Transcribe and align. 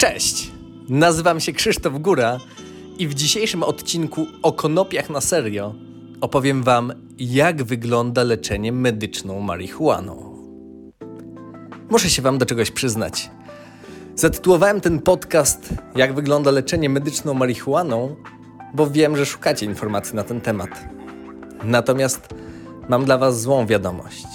Cześć! 0.00 0.50
Nazywam 0.88 1.40
się 1.40 1.52
Krzysztof 1.52 1.98
Góra 1.98 2.38
i 2.98 3.08
w 3.08 3.14
dzisiejszym 3.14 3.62
odcinku 3.62 4.26
o 4.42 4.52
konopiach 4.52 5.10
na 5.10 5.20
serio 5.20 5.74
opowiem 6.20 6.62
Wam, 6.62 6.92
jak 7.18 7.62
wygląda 7.62 8.22
leczenie 8.22 8.72
medyczną 8.72 9.40
marihuaną. 9.40 10.36
Muszę 11.90 12.10
się 12.10 12.22
Wam 12.22 12.38
do 12.38 12.46
czegoś 12.46 12.70
przyznać. 12.70 13.30
Zatytułowałem 14.14 14.80
ten 14.80 15.00
podcast 15.00 15.68
Jak 15.96 16.14
wygląda 16.14 16.50
leczenie 16.50 16.88
medyczną 16.88 17.34
marihuaną, 17.34 18.16
bo 18.74 18.90
wiem, 18.90 19.16
że 19.16 19.26
szukacie 19.26 19.66
informacji 19.66 20.16
na 20.16 20.24
ten 20.24 20.40
temat. 20.40 20.70
Natomiast 21.64 22.28
mam 22.88 23.04
dla 23.04 23.18
Was 23.18 23.40
złą 23.40 23.66
wiadomość. 23.66 24.26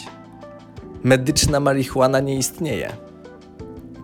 Medyczna 1.03 1.59
marihuana 1.59 2.19
nie 2.19 2.37
istnieje. 2.37 3.04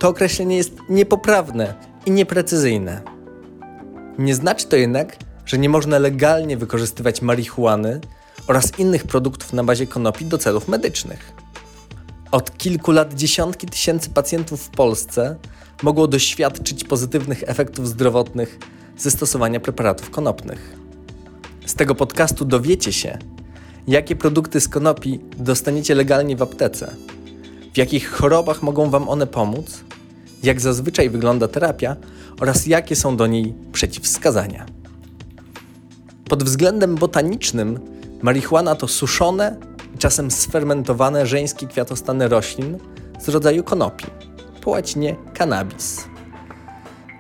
To 0.02 0.09
określenie 0.09 0.57
jest 0.57 0.71
niepoprawne 0.89 1.73
i 2.05 2.11
nieprecyzyjne. 2.11 3.02
Nie 4.17 4.35
znaczy 4.35 4.67
to 4.67 4.76
jednak, 4.76 5.17
że 5.45 5.57
nie 5.57 5.70
można 5.70 5.99
legalnie 5.99 6.57
wykorzystywać 6.57 7.21
marihuany 7.21 8.02
oraz 8.48 8.79
innych 8.79 9.03
produktów 9.03 9.53
na 9.53 9.63
bazie 9.63 9.88
konopi 9.88 10.26
do 10.26 10.38
celów 10.38 10.67
medycznych. 10.67 11.34
Od 12.31 12.57
kilku 12.57 12.91
lat 12.91 13.13
dziesiątki 13.13 13.67
tysięcy 13.67 14.09
pacjentów 14.09 14.62
w 14.62 14.70
Polsce 14.70 15.35
mogło 15.84 16.07
doświadczyć 16.07 16.84
pozytywnych 16.84 17.43
efektów 17.45 17.88
zdrowotnych 17.88 18.59
ze 18.98 19.12
stosowania 19.12 19.59
preparatów 19.59 20.09
konopnych. 20.09 20.76
Z 21.65 21.73
tego 21.73 21.95
podcastu 21.95 22.45
dowiecie 22.45 22.93
się, 22.93 23.18
jakie 23.88 24.15
produkty 24.15 24.62
z 24.62 24.68
konopi 24.68 25.20
dostaniecie 25.38 25.95
legalnie 25.95 26.35
w 26.35 26.41
aptece, 26.41 26.95
w 27.73 27.77
jakich 27.77 28.11
chorobach 28.11 28.61
mogą 28.61 28.89
Wam 28.89 29.09
one 29.09 29.27
pomóc, 29.27 29.84
jak 30.43 30.62
zazwyczaj 30.62 31.09
wygląda 31.09 31.48
terapia 31.48 31.95
oraz 32.39 32.67
jakie 32.67 32.95
są 32.95 33.17
do 33.17 33.27
niej 33.27 33.53
przeciwwskazania. 33.71 34.66
Pod 36.29 36.43
względem 36.43 36.96
botanicznym 36.96 37.79
marihuana 38.21 38.76
to 38.76 38.87
suszone 38.87 39.55
i 39.96 39.98
czasem 39.98 40.31
sfermentowane 40.31 41.26
żeńskie 41.26 41.68
kwiatostany 41.68 42.27
roślin 42.27 42.77
z 43.20 43.29
rodzaju 43.29 43.63
konopi, 43.63 44.05
po 44.62 44.70
łacinie 44.70 45.15
cannabis. 45.37 46.03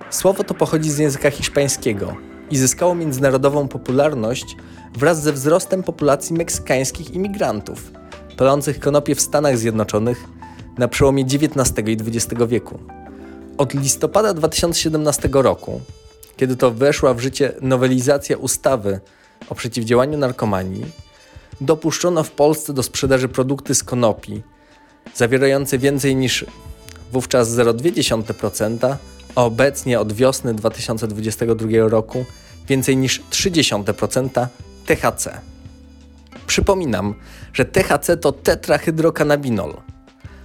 Słowo 0.09 0.43
to 0.43 0.53
pochodzi 0.53 0.91
z 0.91 0.97
języka 0.97 1.31
hiszpańskiego 1.31 2.15
i 2.51 2.57
zyskało 2.57 2.95
międzynarodową 2.95 3.67
popularność 3.67 4.55
wraz 4.93 5.21
ze 5.21 5.33
wzrostem 5.33 5.83
populacji 5.83 6.35
meksykańskich 6.35 7.11
imigrantów, 7.11 7.91
palących 8.37 8.79
konopie 8.79 9.15
w 9.15 9.21
Stanach 9.21 9.57
Zjednoczonych 9.57 10.40
na 10.77 10.87
przełomie 10.87 11.23
XIX 11.23 11.87
i 11.87 11.91
XX 11.91 12.41
wieku. 12.47 12.79
Od 13.57 13.73
listopada 13.73 14.33
2017 14.33 15.29
roku, 15.33 15.81
kiedy 16.37 16.55
to 16.55 16.71
weszła 16.71 17.13
w 17.13 17.19
życie 17.19 17.53
nowelizacja 17.61 18.37
ustawy 18.37 18.99
o 19.49 19.55
przeciwdziałaniu 19.55 20.17
narkomanii, 20.17 20.85
dopuszczono 21.61 22.23
w 22.23 22.31
Polsce 22.31 22.73
do 22.73 22.83
sprzedaży 22.83 23.27
produkty 23.27 23.75
z 23.75 23.83
konopi 23.83 24.43
zawierające 25.15 25.77
więcej 25.77 26.15
niż 26.15 26.45
wówczas 27.11 27.49
0,2%, 27.49 28.95
a 29.35 29.43
obecnie 29.43 29.99
od 29.99 30.13
wiosny 30.13 30.53
2022 30.53 31.67
roku 31.89 32.25
więcej 32.67 32.97
niż 32.97 33.21
0,3% 33.21 34.47
THC. 34.85 35.41
Przypominam, 36.47 37.15
że 37.53 37.65
THC 37.65 38.17
to 38.17 38.31
tetrahydrokanabinol, 38.31 39.73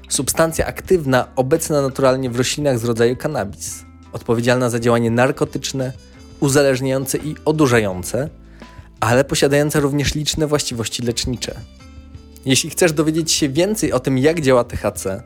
substancja 0.09 0.67
aktywna 0.67 1.29
obecna 1.37 1.83
naturalnie 1.83 2.31
w 2.31 2.37
roślinach 2.37 2.79
z 2.79 2.85
rodzaju 2.85 3.17
cannabis, 3.17 3.85
odpowiedzialna 4.13 4.71
za 4.71 4.81
działanie 4.81 5.11
narkotyczne, 5.11 5.93
uzależniające 6.41 7.19
i 7.19 7.35
odurzające, 7.45 8.31
ale 9.01 9.25
posiadająca 9.25 9.81
również 9.81 10.15
liczne 10.15 10.47
właściwości 10.47 11.03
lecznicze. 11.03 11.55
Jeśli 12.47 12.71
chcesz 12.71 12.93
dowiedzieć 12.93 13.33
się 13.33 13.49
więcej 13.49 13.93
o 13.93 14.01
tym, 14.01 14.19
jak 14.19 14.41
działa 14.41 14.65
THC, 14.65 15.23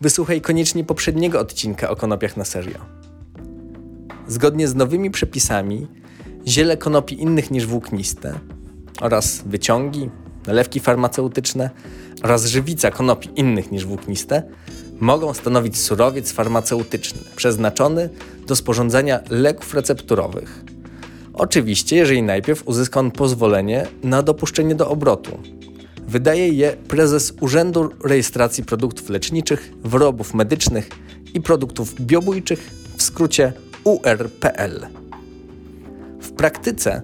wysłuchaj 0.00 0.40
koniecznie 0.40 0.84
poprzedniego 0.84 1.40
odcinka 1.40 1.90
o 1.90 1.96
konopiach 1.96 2.36
na 2.36 2.44
serio. 2.44 2.78
Zgodnie 4.28 4.68
z 4.68 4.74
nowymi 4.74 5.10
przepisami, 5.10 5.86
ziele 6.46 6.76
konopi 6.76 7.22
innych 7.22 7.50
niż 7.50 7.66
włókniste 7.66 8.38
oraz 9.00 9.42
wyciągi, 9.46 10.10
nalewki 10.46 10.80
farmaceutyczne 10.80 11.70
oraz 12.22 12.46
żywica 12.46 12.90
konopi 12.90 13.28
innych 13.36 13.72
niż 13.72 13.86
włókniste 13.86 14.42
mogą 15.00 15.34
stanowić 15.34 15.78
surowiec 15.78 16.32
farmaceutyczny 16.32 17.20
przeznaczony 17.36 18.08
do 18.46 18.56
sporządzania 18.56 19.20
leków 19.30 19.74
recepturowych. 19.74 20.64
Oczywiście, 21.34 21.96
jeżeli 21.96 22.22
najpierw 22.22 22.68
uzyska 22.68 23.00
on 23.00 23.10
pozwolenie 23.10 23.86
na 24.02 24.22
dopuszczenie 24.22 24.74
do 24.74 24.88
obrotu. 24.88 25.38
Wydaje 26.08 26.48
je 26.48 26.76
prezes 26.88 27.32
Urzędu 27.40 27.90
Rejestracji 28.04 28.64
Produktów 28.64 29.08
Leczniczych, 29.08 29.72
Wyrobów 29.84 30.34
Medycznych 30.34 30.88
i 31.34 31.40
Produktów 31.40 32.00
Biobójczych, 32.00 32.70
w 32.96 33.02
skrócie 33.02 33.52
URPL. 33.84 34.86
W 36.20 36.32
praktyce 36.32 37.02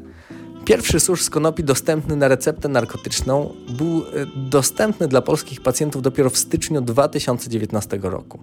Pierwszy 0.71 1.01
susz 1.01 1.23
z 1.23 1.31
konopi 1.31 1.65
dostępny 1.65 2.17
na 2.17 2.29
receptę 2.29 2.69
narkotyczną 2.69 3.55
był 3.69 3.99
e, 3.99 4.03
dostępny 4.37 5.09
dla 5.09 5.23
polskich 5.23 5.61
pacjentów 5.61 6.03
dopiero 6.03 6.31
w 6.31 6.39
styczniu 6.39 6.81
2019 6.81 7.99
roku. 8.03 8.39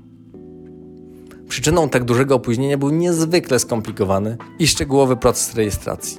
Przyczyną 1.49 1.89
tak 1.89 2.03
dużego 2.03 2.35
opóźnienia 2.35 2.77
był 2.77 2.89
niezwykle 2.89 3.59
skomplikowany 3.59 4.37
i 4.59 4.67
szczegółowy 4.67 5.15
proces 5.15 5.55
rejestracji. 5.55 6.17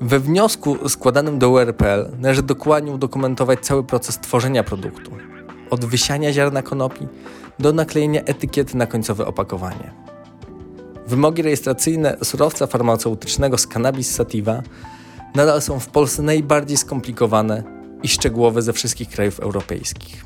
We 0.00 0.20
wniosku 0.20 0.88
składanym 0.88 1.38
do 1.38 1.50
URPL 1.50 2.10
należy 2.18 2.42
dokładnie 2.42 2.92
udokumentować 2.92 3.60
cały 3.60 3.84
proces 3.84 4.18
tworzenia 4.18 4.64
produktu, 4.64 5.10
od 5.70 5.84
wysiania 5.84 6.32
ziarna 6.32 6.62
konopi 6.62 7.08
do 7.58 7.72
naklejenia 7.72 8.20
etykiety 8.20 8.76
na 8.76 8.86
końcowe 8.86 9.26
opakowanie. 9.26 9.92
Wymogi 11.06 11.42
rejestracyjne 11.42 12.16
surowca 12.24 12.66
farmaceutycznego 12.66 13.58
z 13.58 13.66
cannabis 13.66 14.14
sativa 14.14 14.62
nadal 15.34 15.62
są 15.62 15.80
w 15.80 15.88
Polsce 15.88 16.22
najbardziej 16.22 16.76
skomplikowane 16.76 17.62
i 18.02 18.08
szczegółowe 18.08 18.62
ze 18.62 18.72
wszystkich 18.72 19.08
krajów 19.08 19.40
europejskich. 19.40 20.24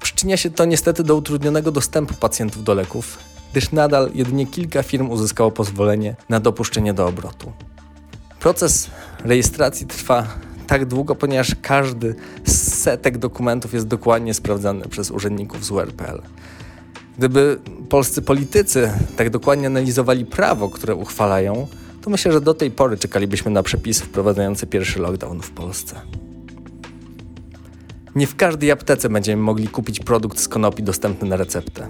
Przyczynia 0.00 0.36
się 0.36 0.50
to 0.50 0.64
niestety 0.64 1.02
do 1.02 1.16
utrudnionego 1.16 1.72
dostępu 1.72 2.14
pacjentów 2.14 2.64
do 2.64 2.74
leków, 2.74 3.18
gdyż 3.52 3.72
nadal 3.72 4.10
jedynie 4.14 4.46
kilka 4.46 4.82
firm 4.82 5.10
uzyskało 5.10 5.50
pozwolenie 5.50 6.16
na 6.28 6.40
dopuszczenie 6.40 6.94
do 6.94 7.06
obrotu. 7.06 7.52
Proces 8.40 8.90
rejestracji 9.24 9.86
trwa 9.86 10.26
tak 10.66 10.86
długo, 10.86 11.14
ponieważ 11.14 11.56
każdy 11.62 12.14
z 12.44 12.74
setek 12.74 13.18
dokumentów 13.18 13.74
jest 13.74 13.86
dokładnie 13.86 14.34
sprawdzany 14.34 14.88
przez 14.88 15.10
urzędników 15.10 15.64
z 15.64 15.70
URPL. 15.70 16.22
Gdyby 17.18 17.58
polscy 17.88 18.22
politycy 18.22 18.90
tak 19.16 19.30
dokładnie 19.30 19.66
analizowali 19.66 20.26
prawo, 20.26 20.68
które 20.68 20.94
uchwalają, 20.94 21.66
to 22.02 22.10
myślę, 22.10 22.32
że 22.32 22.40
do 22.40 22.54
tej 22.54 22.70
pory 22.70 22.96
czekalibyśmy 22.96 23.50
na 23.50 23.62
przepisy 23.62 24.04
wprowadzające 24.04 24.66
pierwszy 24.66 24.98
lockdown 24.98 25.40
w 25.40 25.50
Polsce. 25.50 26.00
Nie 28.14 28.26
w 28.26 28.36
każdej 28.36 28.70
aptece 28.70 29.08
będziemy 29.08 29.42
mogli 29.42 29.68
kupić 29.68 30.00
produkt 30.00 30.38
z 30.38 30.48
konopi 30.48 30.82
dostępny 30.82 31.28
na 31.28 31.36
receptę. 31.36 31.88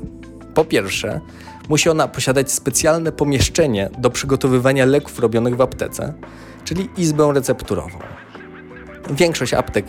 Po 0.54 0.64
pierwsze, 0.64 1.20
musi 1.68 1.90
ona 1.90 2.08
posiadać 2.08 2.52
specjalne 2.52 3.12
pomieszczenie 3.12 3.90
do 3.98 4.10
przygotowywania 4.10 4.86
leków 4.86 5.18
robionych 5.18 5.56
w 5.56 5.60
aptece, 5.60 6.14
czyli 6.64 6.88
izbę 6.96 7.32
recepturową. 7.34 7.98
Większość 9.10 9.54
aptek 9.54 9.86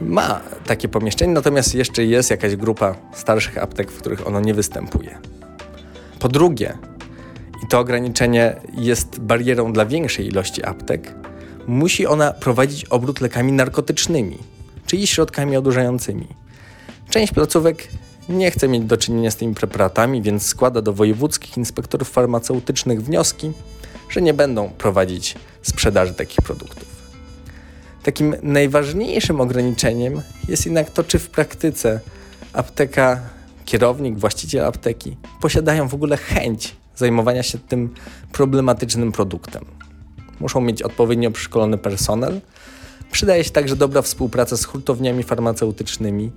ma 0.00 0.40
takie 0.66 0.88
pomieszczenie, 0.88 1.32
natomiast 1.32 1.74
jeszcze 1.74 2.04
jest 2.04 2.30
jakaś 2.30 2.56
grupa 2.56 2.94
starszych 3.12 3.58
aptek, 3.58 3.90
w 3.90 3.98
których 3.98 4.26
ono 4.26 4.40
nie 4.40 4.54
występuje. 4.54 5.18
Po 6.18 6.28
drugie, 6.28 6.78
i 7.62 7.66
to 7.66 7.78
ograniczenie 7.78 8.56
jest 8.72 9.20
barierą 9.20 9.72
dla 9.72 9.86
większej 9.86 10.26
ilości 10.26 10.64
aptek, 10.64 11.14
musi 11.66 12.06
ona 12.06 12.32
prowadzić 12.32 12.84
obrót 12.84 13.20
lekami 13.20 13.52
narkotycznymi, 13.52 14.38
czyli 14.86 15.06
środkami 15.06 15.56
odurzającymi. 15.56 16.26
Część 17.10 17.32
placówek 17.32 17.88
nie 18.28 18.50
chce 18.50 18.68
mieć 18.68 18.84
do 18.84 18.96
czynienia 18.96 19.30
z 19.30 19.36
tymi 19.36 19.54
preparatami, 19.54 20.22
więc 20.22 20.46
składa 20.46 20.82
do 20.82 20.92
wojewódzkich 20.92 21.56
inspektorów 21.56 22.10
farmaceutycznych 22.10 23.02
wnioski, 23.02 23.52
że 24.08 24.22
nie 24.22 24.34
będą 24.34 24.68
prowadzić 24.68 25.34
sprzedaży 25.62 26.14
takich 26.14 26.42
produktów. 26.42 27.00
Takim 28.02 28.36
najważniejszym 28.42 29.40
ograniczeniem 29.40 30.22
jest 30.48 30.66
jednak 30.66 30.90
to, 30.90 31.04
czy 31.04 31.18
w 31.18 31.30
praktyce 31.30 32.00
apteka, 32.52 33.20
kierownik, 33.64 34.18
właściciel 34.18 34.64
apteki 34.64 35.16
posiadają 35.40 35.88
w 35.88 35.94
ogóle 35.94 36.16
chęć 36.16 36.76
zajmowania 37.00 37.42
się 37.42 37.58
tym 37.58 37.94
problematycznym 38.32 39.12
produktem. 39.12 39.64
Muszą 40.40 40.60
mieć 40.60 40.82
odpowiednio 40.82 41.30
przeszkolony 41.30 41.78
personel. 41.78 42.40
Przydaje 43.12 43.44
się 43.44 43.50
także 43.50 43.76
dobra 43.76 44.02
współpraca 44.02 44.56
z 44.56 44.64
hurtowniami 44.64 45.22
farmaceutycznymi 45.22 46.32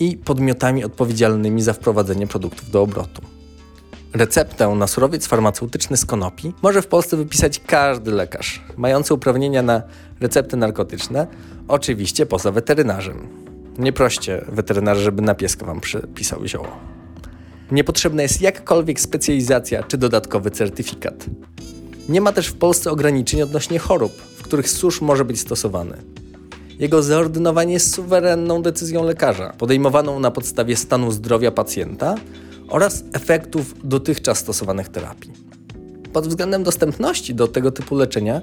i 0.00 0.16
podmiotami 0.16 0.84
odpowiedzialnymi 0.84 1.62
za 1.62 1.72
wprowadzenie 1.72 2.26
produktów 2.26 2.70
do 2.70 2.82
obrotu. 2.82 3.22
Receptę 4.12 4.68
na 4.68 4.86
surowiec 4.86 5.26
farmaceutyczny 5.26 5.96
z 5.96 6.06
konopi 6.06 6.52
może 6.62 6.82
w 6.82 6.86
Polsce 6.86 7.16
wypisać 7.16 7.60
każdy 7.66 8.10
lekarz 8.10 8.62
mający 8.76 9.14
uprawnienia 9.14 9.62
na 9.62 9.82
recepty 10.20 10.56
narkotyczne, 10.56 11.26
oczywiście 11.68 12.26
poza 12.26 12.52
weterynarzem. 12.52 13.28
Nie 13.78 13.92
proście 13.92 14.44
weterynarz, 14.48 14.98
żeby 14.98 15.22
na 15.22 15.34
pieska 15.34 15.66
wam 15.66 15.80
przypisał 15.80 16.46
zioło. 16.46 16.95
Niepotrzebna 17.70 18.22
jest 18.22 18.40
jakkolwiek 18.40 19.00
specjalizacja 19.00 19.82
czy 19.82 19.98
dodatkowy 19.98 20.50
certyfikat. 20.50 21.26
Nie 22.08 22.20
ma 22.20 22.32
też 22.32 22.46
w 22.46 22.54
Polsce 22.54 22.90
ograniczeń 22.90 23.42
odnośnie 23.42 23.78
chorób, 23.78 24.12
w 24.12 24.42
których 24.42 24.70
susz 24.70 25.00
może 25.00 25.24
być 25.24 25.40
stosowany. 25.40 25.96
Jego 26.78 27.02
zaordynowanie 27.02 27.72
jest 27.72 27.94
suwerenną 27.94 28.62
decyzją 28.62 29.04
lekarza, 29.04 29.52
podejmowaną 29.58 30.20
na 30.20 30.30
podstawie 30.30 30.76
stanu 30.76 31.10
zdrowia 31.10 31.50
pacjenta 31.50 32.14
oraz 32.68 33.04
efektów 33.12 33.74
dotychczas 33.84 34.38
stosowanych 34.38 34.88
terapii. 34.88 35.32
Pod 36.12 36.28
względem 36.28 36.62
dostępności 36.62 37.34
do 37.34 37.48
tego 37.48 37.70
typu 37.70 37.96
leczenia, 37.96 38.42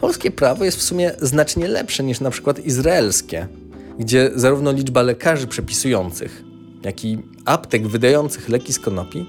polskie 0.00 0.30
prawo 0.30 0.64
jest 0.64 0.78
w 0.78 0.82
sumie 0.82 1.12
znacznie 1.22 1.68
lepsze 1.68 2.04
niż 2.04 2.20
na 2.20 2.30
przykład 2.30 2.58
izraelskie, 2.66 3.48
gdzie 3.98 4.30
zarówno 4.34 4.72
liczba 4.72 5.02
lekarzy 5.02 5.46
przepisujących, 5.46 6.44
jak 6.84 7.04
i 7.04 7.18
aptek 7.44 7.88
wydających 7.88 8.48
leki 8.48 8.72
z 8.72 8.78
konopi 8.78 9.26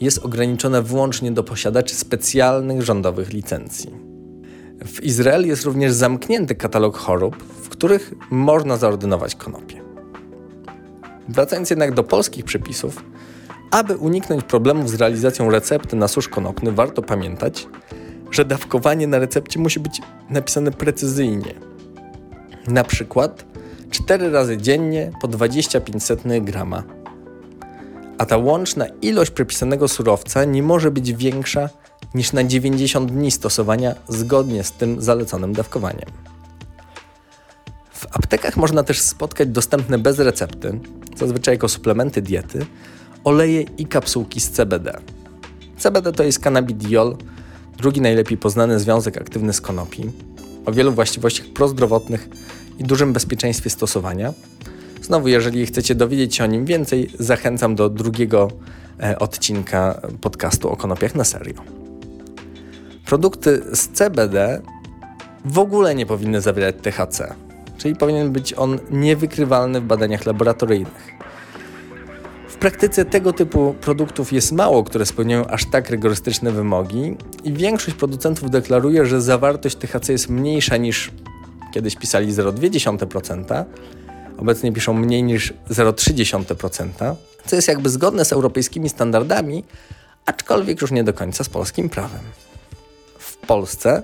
jest 0.00 0.18
ograniczona 0.24 0.82
wyłącznie 0.82 1.32
do 1.32 1.44
posiadaczy 1.44 1.94
specjalnych 1.94 2.82
rządowych 2.82 3.32
licencji. 3.32 3.90
W 4.84 5.02
Izraelu 5.02 5.46
jest 5.46 5.64
również 5.64 5.92
zamknięty 5.92 6.54
katalog 6.54 6.96
chorób, 6.96 7.36
w 7.42 7.68
których 7.68 8.14
można 8.30 8.76
zaordynować 8.76 9.34
konopie. 9.34 9.82
Wracając 11.28 11.70
jednak 11.70 11.94
do 11.94 12.04
polskich 12.04 12.44
przepisów, 12.44 13.04
aby 13.70 13.96
uniknąć 13.96 14.44
problemów 14.44 14.90
z 14.90 14.94
realizacją 14.94 15.50
recepty 15.50 15.96
na 15.96 16.08
susz 16.08 16.28
konopny, 16.28 16.72
warto 16.72 17.02
pamiętać, 17.02 17.66
że 18.30 18.44
dawkowanie 18.44 19.06
na 19.06 19.18
recepcie 19.18 19.60
musi 19.60 19.80
być 19.80 20.02
napisane 20.30 20.70
precyzyjnie. 20.70 21.54
Na 22.68 22.84
przykład 22.84 23.44
4 23.94 24.30
razy 24.30 24.56
dziennie 24.56 25.10
po 25.20 25.28
25 25.28 26.04
grama. 26.40 26.82
A 28.18 28.26
ta 28.26 28.36
łączna 28.36 28.86
ilość 29.02 29.30
przepisanego 29.30 29.88
surowca 29.88 30.44
nie 30.44 30.62
może 30.62 30.90
być 30.90 31.12
większa 31.12 31.68
niż 32.14 32.32
na 32.32 32.44
90 32.44 33.12
dni 33.12 33.30
stosowania 33.30 33.94
zgodnie 34.08 34.64
z 34.64 34.72
tym 34.72 35.02
zaleconym 35.02 35.52
dawkowaniem. 35.52 36.10
W 37.92 38.06
aptekach 38.16 38.56
można 38.56 38.82
też 38.82 39.00
spotkać 39.00 39.48
dostępne 39.48 39.98
bez 39.98 40.18
recepty, 40.18 40.80
zazwyczaj 41.16 41.54
jako 41.54 41.68
suplementy 41.68 42.22
diety, 42.22 42.66
oleje 43.24 43.62
i 43.62 43.86
kapsułki 43.86 44.40
z 44.40 44.50
CBD. 44.50 45.00
CBD 45.78 46.12
to 46.12 46.22
jest 46.22 46.38
cannabidiol, 46.38 47.16
drugi 47.76 48.00
najlepiej 48.00 48.38
poznany 48.38 48.80
związek 48.80 49.16
aktywny 49.16 49.52
z 49.52 49.60
konopi, 49.60 50.10
o 50.66 50.72
wielu 50.72 50.92
właściwościach 50.92 51.46
prozdrowotnych 51.46 52.28
i 52.78 52.84
dużym 52.84 53.12
bezpieczeństwie 53.12 53.70
stosowania. 53.70 54.32
Znowu, 55.02 55.28
jeżeli 55.28 55.66
chcecie 55.66 55.94
dowiedzieć 55.94 56.36
się 56.36 56.44
o 56.44 56.46
nim 56.46 56.64
więcej, 56.64 57.10
zachęcam 57.18 57.74
do 57.74 57.88
drugiego 57.88 58.50
e, 59.02 59.18
odcinka 59.18 60.00
podcastu 60.20 60.68
o 60.68 60.76
konopiach 60.76 61.14
na 61.14 61.24
serio. 61.24 61.54
Produkty 63.06 63.62
z 63.72 63.88
CBD 63.88 64.62
w 65.44 65.58
ogóle 65.58 65.94
nie 65.94 66.06
powinny 66.06 66.40
zawierać 66.40 66.74
THC, 66.82 67.34
czyli 67.78 67.96
powinien 67.96 68.32
być 68.32 68.54
on 68.56 68.78
niewykrywalny 68.90 69.80
w 69.80 69.84
badaniach 69.84 70.26
laboratoryjnych. 70.26 71.14
W 72.48 72.56
praktyce 72.56 73.04
tego 73.04 73.32
typu 73.32 73.74
produktów 73.80 74.32
jest 74.32 74.52
mało, 74.52 74.84
które 74.84 75.06
spełniają 75.06 75.46
aż 75.46 75.70
tak 75.70 75.90
rygorystyczne 75.90 76.52
wymogi 76.52 77.16
i 77.44 77.52
większość 77.52 77.96
producentów 77.96 78.50
deklaruje, 78.50 79.06
że 79.06 79.22
zawartość 79.22 79.76
THC 79.76 80.12
jest 80.12 80.28
mniejsza 80.28 80.76
niż 80.76 81.10
kiedyś 81.74 81.96
pisali 81.96 82.32
0,2%, 82.32 83.64
obecnie 84.38 84.72
piszą 84.72 84.94
mniej 84.94 85.22
niż 85.22 85.54
0,3%, 85.70 87.14
co 87.46 87.56
jest 87.56 87.68
jakby 87.68 87.90
zgodne 87.90 88.24
z 88.24 88.32
europejskimi 88.32 88.88
standardami, 88.88 89.64
aczkolwiek 90.26 90.80
już 90.80 90.90
nie 90.90 91.04
do 91.04 91.12
końca 91.12 91.44
z 91.44 91.48
polskim 91.48 91.88
prawem. 91.88 92.20
W 93.18 93.36
Polsce 93.36 94.02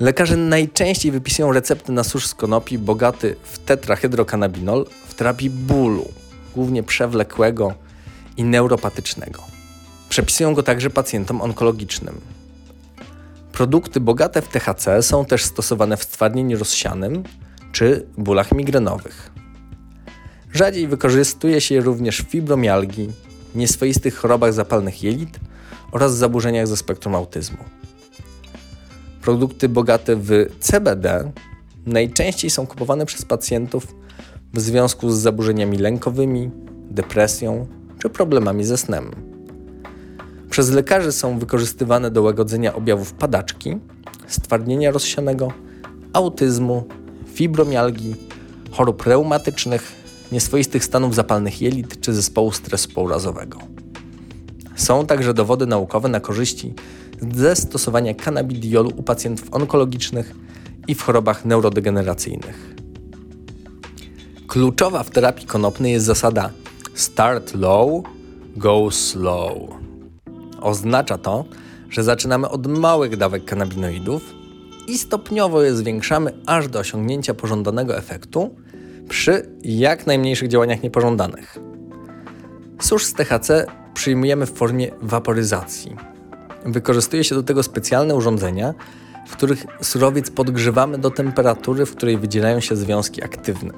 lekarze 0.00 0.36
najczęściej 0.36 1.12
wypisują 1.12 1.52
recepty 1.52 1.92
na 1.92 2.04
susz 2.04 2.26
z 2.26 2.34
konopi 2.34 2.78
bogaty 2.78 3.36
w 3.42 3.58
tetrahydrokanabinol 3.58 4.86
w 5.08 5.14
terapii 5.14 5.50
bólu, 5.50 6.08
głównie 6.54 6.82
przewlekłego 6.82 7.74
i 8.36 8.44
neuropatycznego. 8.44 9.42
Przepisują 10.08 10.54
go 10.54 10.62
także 10.62 10.90
pacjentom 10.90 11.42
onkologicznym. 11.42 12.20
Produkty 13.52 14.00
bogate 14.00 14.42
w 14.42 14.48
THC 14.48 15.02
są 15.02 15.24
też 15.24 15.44
stosowane 15.44 15.96
w 15.96 16.04
stwardnieniu 16.04 16.58
rozsianym 16.58 17.22
czy 17.72 18.06
bólach 18.18 18.52
migrenowych. 18.52 19.30
Rzadziej 20.52 20.88
wykorzystuje 20.88 21.60
się 21.60 21.80
również 21.80 22.22
w 22.22 22.30
fibromialgii, 22.30 23.10
nieswoistych 23.54 24.16
chorobach 24.16 24.52
zapalnych 24.52 25.02
jelit 25.02 25.40
oraz 25.92 26.16
zaburzeniach 26.16 26.66
ze 26.66 26.76
spektrum 26.76 27.14
autyzmu. 27.14 27.58
Produkty 29.22 29.68
bogate 29.68 30.16
w 30.16 30.30
CBD 30.60 31.32
najczęściej 31.86 32.50
są 32.50 32.66
kupowane 32.66 33.06
przez 33.06 33.24
pacjentów 33.24 33.94
w 34.54 34.60
związku 34.60 35.10
z 35.10 35.18
zaburzeniami 35.18 35.78
lękowymi, 35.78 36.50
depresją 36.90 37.66
czy 37.98 38.10
problemami 38.10 38.64
ze 38.64 38.76
snem. 38.76 39.29
Przez 40.60 40.70
lekarzy 40.70 41.12
są 41.12 41.38
wykorzystywane 41.38 42.10
do 42.10 42.22
łagodzenia 42.22 42.74
objawów 42.74 43.12
padaczki, 43.12 43.76
stwardnienia 44.26 44.90
rozsianego, 44.90 45.52
autyzmu, 46.12 46.84
fibromialgii, 47.34 48.16
chorób 48.70 49.02
reumatycznych, 49.02 49.92
nieswoistych 50.32 50.84
stanów 50.84 51.14
zapalnych 51.14 51.62
jelit 51.62 52.00
czy 52.00 52.14
zespołu 52.14 52.52
stresu 52.52 52.88
pourazowego. 52.88 53.58
Są 54.76 55.06
także 55.06 55.34
dowody 55.34 55.66
naukowe 55.66 56.08
na 56.08 56.20
korzyści 56.20 56.74
ze 57.32 57.56
stosowania 57.56 58.14
cannabidiolu 58.14 58.92
u 58.96 59.02
pacjentów 59.02 59.54
onkologicznych 59.54 60.34
i 60.88 60.94
w 60.94 61.02
chorobach 61.02 61.44
neurodegeneracyjnych. 61.44 62.74
Kluczowa 64.48 65.02
w 65.02 65.10
terapii 65.10 65.46
konopnej 65.46 65.92
jest 65.92 66.06
zasada 66.06 66.50
start 66.94 67.54
low, 67.54 68.04
go 68.56 68.90
slow. 68.90 69.80
Oznacza 70.60 71.18
to, 71.18 71.44
że 71.90 72.04
zaczynamy 72.04 72.48
od 72.48 72.66
małych 72.66 73.16
dawek 73.16 73.44
kanabinoidów 73.44 74.34
i 74.88 74.98
stopniowo 74.98 75.62
je 75.62 75.74
zwiększamy 75.74 76.32
aż 76.46 76.68
do 76.68 76.78
osiągnięcia 76.78 77.34
pożądanego 77.34 77.96
efektu 77.96 78.54
przy 79.08 79.46
jak 79.62 80.06
najmniejszych 80.06 80.48
działaniach 80.48 80.82
niepożądanych. 80.82 81.58
Susz 82.80 83.04
z 83.04 83.14
THC 83.14 83.66
przyjmujemy 83.94 84.46
w 84.46 84.52
formie 84.52 84.90
waporyzacji. 85.02 85.96
Wykorzystuje 86.64 87.24
się 87.24 87.34
do 87.34 87.42
tego 87.42 87.62
specjalne 87.62 88.14
urządzenia, 88.14 88.74
w 89.26 89.36
których 89.36 89.66
surowiec 89.82 90.30
podgrzewamy 90.30 90.98
do 90.98 91.10
temperatury, 91.10 91.86
w 91.86 91.96
której 91.96 92.18
wydzielają 92.18 92.60
się 92.60 92.76
związki 92.76 93.24
aktywne. 93.24 93.72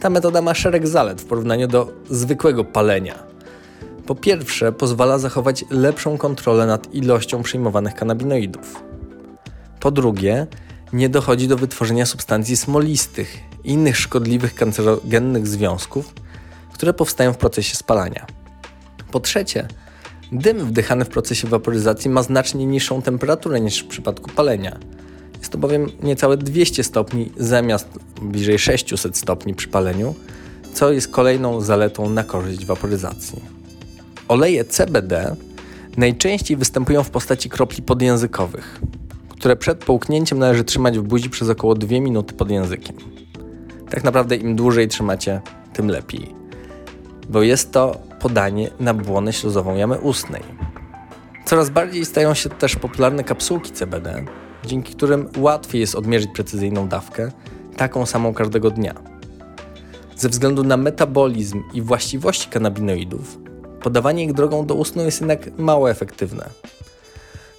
Ta 0.00 0.10
metoda 0.10 0.42
ma 0.42 0.54
szereg 0.54 0.86
zalet 0.88 1.20
w 1.20 1.24
porównaniu 1.24 1.68
do 1.68 1.92
zwykłego 2.10 2.64
palenia. 2.64 3.31
Po 4.06 4.14
pierwsze, 4.14 4.72
pozwala 4.72 5.18
zachować 5.18 5.64
lepszą 5.70 6.18
kontrolę 6.18 6.66
nad 6.66 6.94
ilością 6.94 7.42
przyjmowanych 7.42 7.94
kanabinoidów. 7.94 8.82
Po 9.80 9.90
drugie, 9.90 10.46
nie 10.92 11.08
dochodzi 11.08 11.48
do 11.48 11.56
wytworzenia 11.56 12.06
substancji 12.06 12.56
smolistych 12.56 13.38
i 13.64 13.70
innych 13.70 13.96
szkodliwych 13.96 14.54
kancerogennych 14.54 15.46
związków, 15.46 16.14
które 16.74 16.94
powstają 16.94 17.32
w 17.32 17.36
procesie 17.36 17.76
spalania. 17.76 18.26
Po 19.10 19.20
trzecie, 19.20 19.68
dym 20.32 20.58
wdychany 20.58 21.04
w 21.04 21.08
procesie 21.08 21.48
waporyzacji 21.48 22.10
ma 22.10 22.22
znacznie 22.22 22.66
niższą 22.66 23.02
temperaturę 23.02 23.60
niż 23.60 23.78
w 23.80 23.86
przypadku 23.86 24.30
palenia. 24.30 24.78
Jest 25.38 25.52
to 25.52 25.58
bowiem 25.58 25.86
niecałe 26.02 26.36
200 26.36 26.84
stopni 26.84 27.32
zamiast 27.36 27.88
bliżej 28.22 28.58
600 28.58 29.16
stopni 29.16 29.54
przy 29.54 29.68
paleniu, 29.68 30.14
co 30.74 30.92
jest 30.92 31.08
kolejną 31.08 31.60
zaletą 31.60 32.10
na 32.10 32.24
korzyść 32.24 32.66
waporyzacji. 32.66 33.61
Oleje 34.32 34.64
CBD 34.64 35.36
najczęściej 35.96 36.56
występują 36.56 37.02
w 37.02 37.10
postaci 37.10 37.50
kropli 37.50 37.82
podjęzykowych, 37.82 38.80
które 39.28 39.56
przed 39.56 39.84
połknięciem 39.84 40.38
należy 40.38 40.64
trzymać 40.64 40.98
w 40.98 41.02
buzi 41.02 41.30
przez 41.30 41.48
około 41.48 41.74
2 41.74 42.00
minuty 42.00 42.34
pod 42.34 42.50
językiem. 42.50 42.96
Tak 43.90 44.04
naprawdę 44.04 44.36
im 44.36 44.56
dłużej 44.56 44.88
trzymacie, 44.88 45.40
tym 45.72 45.88
lepiej, 45.88 46.34
bo 47.28 47.42
jest 47.42 47.72
to 47.72 48.00
podanie 48.20 48.70
na 48.80 48.94
błonę 48.94 49.32
śluzową 49.32 49.76
jamy 49.76 49.98
ustnej. 49.98 50.42
Coraz 51.44 51.70
bardziej 51.70 52.04
stają 52.04 52.34
się 52.34 52.48
też 52.48 52.76
popularne 52.76 53.24
kapsułki 53.24 53.72
CBD, 53.72 54.24
dzięki 54.66 54.94
którym 54.94 55.28
łatwiej 55.36 55.80
jest 55.80 55.94
odmierzyć 55.94 56.30
precyzyjną 56.34 56.88
dawkę, 56.88 57.32
taką 57.76 58.06
samą 58.06 58.34
każdego 58.34 58.70
dnia. 58.70 58.94
Ze 60.16 60.28
względu 60.28 60.64
na 60.64 60.76
metabolizm 60.76 61.62
i 61.74 61.82
właściwości 61.82 62.48
kanabinoidów, 62.48 63.38
podawanie 63.82 64.24
ich 64.24 64.32
drogą 64.32 64.66
doustną 64.66 65.04
jest 65.04 65.20
jednak 65.20 65.58
mało 65.58 65.90
efektywne. 65.90 66.48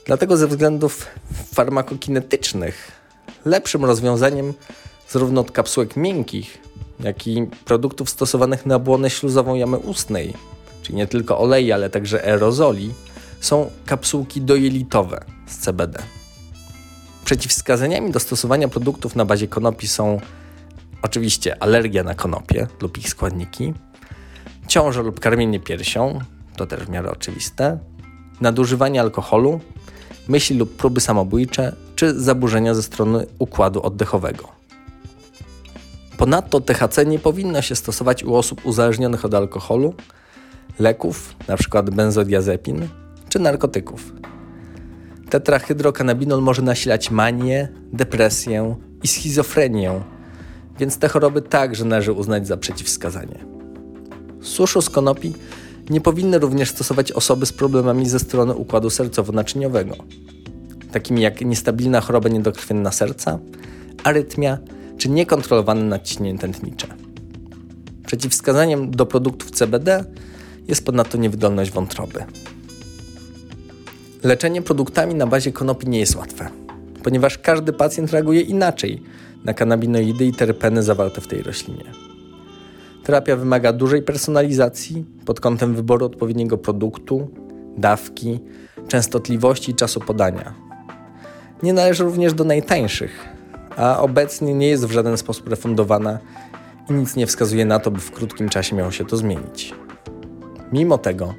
Dlatego 0.06 0.38
ze 0.38 0.48
względów 0.48 1.06
farmakokinetycznych 1.54 2.92
lepszym 3.46 3.86
rozwiązaniem 3.86 4.54
zarówno 5.10 5.42
od 5.42 5.52
kapsułek 5.52 5.96
miękkich, 5.96 6.58
jak 7.00 7.28
i 7.28 7.48
produktów 7.66 8.10
stosowanych 8.10 8.66
na 8.66 8.80
błonę 8.80 9.10
śluzową 9.10 9.56
jamy 9.56 9.78
ustnej, 9.78 10.34
czyli 10.82 10.96
nie 10.96 11.08
tylko 11.08 11.40
oleji, 11.40 11.72
ale 11.72 11.90
także 11.90 12.24
aerozoli, 12.24 12.94
są 13.40 13.72
kapsułki 13.86 14.42
dojelitowe 14.42 15.26
z 15.48 15.58
CBD. 15.58 16.00
Przeciwwskazaniami 17.26 18.12
do 18.12 18.20
stosowania 18.20 18.68
produktów 18.68 19.16
na 19.16 19.26
bazie 19.26 19.48
konopi 19.48 19.88
są 19.88 20.20
oczywiście 21.02 21.64
alergia 21.64 22.04
na 22.04 22.16
konopie 22.16 22.68
lub 22.82 22.98
ich 22.98 23.10
składniki, 23.10 23.74
ciąża 24.68 25.02
lub 25.02 25.20
karmienie 25.20 25.60
piersią, 25.60 26.20
to 26.56 26.66
też 26.66 26.84
w 26.84 26.90
miarę 26.90 27.12
oczywiste, 27.12 27.80
nadużywanie 28.42 29.02
alkoholu, 29.02 29.60
myśli 30.28 30.58
lub 30.58 30.76
próby 30.76 31.02
samobójcze 31.02 31.76
czy 31.96 32.20
zaburzenia 32.20 32.74
ze 32.74 32.84
strony 32.84 33.26
układu 33.40 33.82
oddechowego. 33.82 34.48
Ponadto 36.18 36.62
THC 36.62 37.06
nie 37.06 37.20
powinno 37.20 37.62
się 37.62 37.76
stosować 37.76 38.24
u 38.24 38.36
osób 38.36 38.66
uzależnionych 38.66 39.26
od 39.26 39.34
alkoholu, 39.34 39.94
leków, 40.80 41.36
np. 41.48 41.84
benzodiazepin, 41.84 42.88
czy 43.30 43.40
narkotyków. 43.40 44.14
Tetrahydrokanabinol 45.30 46.42
może 46.42 46.62
nasilać 46.62 47.12
manię, 47.12 47.70
depresję 47.94 48.76
i 49.04 49.08
schizofrenię, 49.08 50.02
więc 50.80 50.98
te 50.98 51.10
choroby 51.10 51.42
także 51.42 51.86
należy 51.86 52.12
uznać 52.12 52.48
za 52.48 52.58
przeciwwskazanie. 52.58 53.53
Suszu 54.44 54.82
z 54.82 54.90
konopi 54.90 55.34
nie 55.90 56.02
powinny 56.02 56.40
również 56.40 56.70
stosować 56.70 57.12
osoby 57.12 57.46
z 57.46 57.54
problemami 57.54 58.10
ze 58.10 58.20
strony 58.20 58.56
układu 58.56 58.88
sercowo-naczyniowego, 58.88 59.96
takimi 60.92 61.22
jak 61.22 61.42
niestabilna 61.42 62.02
choroba 62.02 62.30
niedokrwienna 62.30 62.92
serca, 62.92 63.40
arytmia 64.04 64.58
czy 64.98 65.10
niekontrolowane 65.10 65.84
nadciśnienie 65.84 66.40
tętnicze. 66.40 66.88
Przeciwwskazaniem 68.06 68.92
do 68.92 69.06
produktów 69.06 69.52
CBD 69.52 70.06
jest 70.68 70.86
ponadto 70.86 71.18
niewydolność 71.18 71.72
wątroby. 71.72 72.24
Leczenie 74.24 74.62
produktami 74.62 75.16
na 75.16 75.28
bazie 75.28 75.52
konopi 75.52 75.90
nie 75.90 76.00
jest 76.00 76.16
łatwe, 76.16 76.50
ponieważ 77.04 77.38
każdy 77.38 77.74
pacjent 77.74 78.12
reaguje 78.12 78.42
inaczej 78.42 79.04
na 79.44 79.54
kanabinoidy 79.54 80.26
i 80.26 80.34
terpeny 80.34 80.84
zawarte 80.84 81.22
w 81.22 81.28
tej 81.28 81.44
roślinie. 81.44 82.13
Terapia 83.04 83.36
wymaga 83.36 83.74
dużej 83.74 84.02
personalizacji 84.02 85.06
pod 85.26 85.40
kątem 85.40 85.76
wyboru 85.76 86.06
odpowiedniego 86.06 86.58
produktu, 86.58 87.30
dawki, 87.78 88.40
częstotliwości 88.88 89.72
i 89.72 89.76
czasu 89.76 90.00
podania. 90.00 90.54
Nie 91.64 91.74
należy 91.74 92.04
również 92.04 92.34
do 92.34 92.44
najtańszych, 92.44 93.26
a 93.78 94.00
obecnie 94.00 94.54
nie 94.54 94.68
jest 94.68 94.86
w 94.86 94.92
żaden 94.92 95.18
sposób 95.18 95.48
refundowana 95.48 96.20
i 96.90 96.94
nic 96.94 97.16
nie 97.16 97.28
wskazuje 97.28 97.66
na 97.66 97.80
to, 97.80 97.92
by 97.92 98.00
w 98.00 98.12
krótkim 98.12 98.50
czasie 98.50 98.76
miało 98.76 98.92
się 98.92 99.06
to 99.06 99.18
zmienić. 99.18 99.74
Mimo 100.72 100.98
tego, 100.98 101.34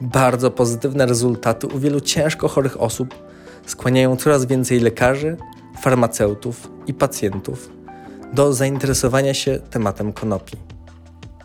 bardzo 0.00 0.50
pozytywne 0.50 1.06
rezultaty 1.06 1.66
u 1.66 1.78
wielu 1.78 2.00
ciężko 2.00 2.48
chorych 2.48 2.80
osób 2.80 3.14
skłaniają 3.66 4.16
coraz 4.16 4.44
więcej 4.44 4.80
lekarzy, 4.80 5.36
farmaceutów 5.80 6.70
i 6.86 6.94
pacjentów 6.94 7.70
do 8.32 8.52
zainteresowania 8.52 9.34
się 9.34 9.58
tematem 9.70 10.12
konopi. 10.12 10.73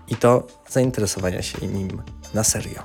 I 0.10 0.16
to 0.16 0.48
zainteresowania 0.70 1.42
się 1.42 1.68
nim 1.68 2.02
na 2.34 2.44
serio. 2.44 2.84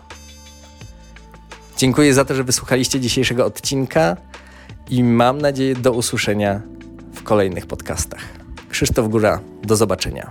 Dziękuję 1.76 2.14
za 2.14 2.24
to, 2.24 2.34
że 2.34 2.44
wysłuchaliście 2.44 3.00
dzisiejszego 3.00 3.46
odcinka 3.46 4.16
i 4.90 5.04
mam 5.04 5.40
nadzieję 5.40 5.74
do 5.74 5.92
usłyszenia 5.92 6.60
w 7.14 7.22
kolejnych 7.22 7.66
podcastach. 7.66 8.20
Krzysztof 8.68 9.08
Góra, 9.08 9.40
do 9.62 9.76
zobaczenia. 9.76 10.30